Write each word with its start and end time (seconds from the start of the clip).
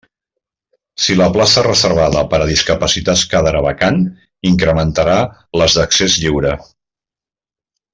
Si 1.07 1.17
la 1.19 1.27
plaça 1.35 1.63
reservada 1.67 2.23
per 2.31 2.39
a 2.39 2.47
discapacitats 2.53 3.27
quedara 3.35 3.63
vacant, 3.69 4.03
incrementarà 4.55 5.19
les 5.65 5.81
d'accés 5.83 6.21
lliure. 6.27 6.59